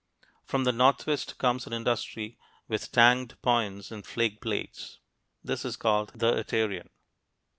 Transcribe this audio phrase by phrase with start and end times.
[0.45, 4.97] From the northwest comes an industry with tanged points and flake blades;
[5.43, 6.89] this is called the Aterian.